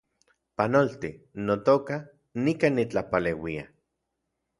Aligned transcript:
Panolti, 0.57 1.11
notoka, 1.49 1.97
nikan 2.47 2.73
nitlapaleuia 2.79 3.67